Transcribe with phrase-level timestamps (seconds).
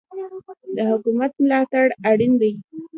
[0.75, 2.53] د حکومت ملاتړ اړین دی.